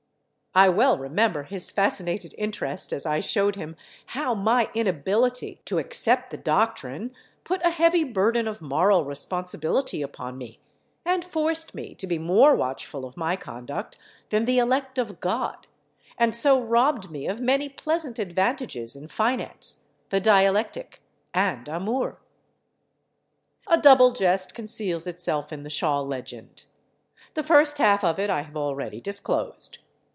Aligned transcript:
I 0.53 0.67
well 0.67 0.97
remember 0.97 1.43
his 1.43 1.71
fascinated 1.71 2.35
interest 2.37 2.91
as 2.91 3.05
I 3.05 3.21
showed 3.21 3.55
him 3.55 3.77
how 4.07 4.33
my 4.35 4.69
inability 4.75 5.61
to 5.63 5.77
accept 5.79 6.29
the 6.29 6.35
doctrine 6.37 7.13
put 7.45 7.65
a 7.65 7.69
heavy 7.69 8.03
burden 8.03 8.49
of 8.49 8.61
moral 8.61 9.05
responsibility 9.05 10.01
upon 10.01 10.37
me, 10.37 10.59
and 11.05 11.23
forced 11.23 11.73
me 11.73 11.95
to 11.95 12.05
be 12.05 12.19
more 12.19 12.53
watchful 12.53 13.05
of 13.05 13.15
my 13.15 13.37
conduct 13.37 13.97
than 14.27 14.43
the 14.43 14.57
elect 14.59 14.97
of 14.97 15.21
God, 15.21 15.67
and 16.17 16.35
so 16.35 16.61
robbed 16.61 17.09
me 17.09 17.27
of 17.27 17.39
many 17.39 17.69
pleasant 17.69 18.19
advantages 18.19 18.93
in 18.93 19.07
finance, 19.07 19.77
the 20.09 20.19
dialectic 20.19 21.01
and 21.33 21.69
amour.... 21.69 22.19
A 23.67 23.77
double 23.79 24.11
jest 24.11 24.53
conceals 24.53 25.07
itself 25.07 25.53
in 25.53 25.63
the 25.63 25.69
Shaw 25.69 26.01
legend. 26.01 26.63
The 27.35 27.43
first 27.43 27.77
half 27.77 28.03
of 28.03 28.19
it 28.19 28.29
I 28.29 28.41
have 28.41 28.57
already 28.57 28.99
disclosed. 28.99 29.77